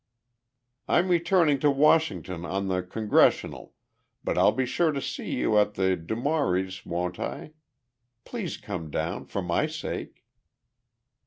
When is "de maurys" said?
5.95-6.83